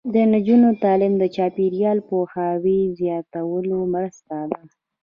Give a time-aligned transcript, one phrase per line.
[0.13, 4.61] د نجونو تعلیم د چاپیریال پوهاوي زیاتولو مرسته ده.